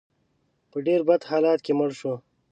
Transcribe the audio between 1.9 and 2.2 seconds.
شو.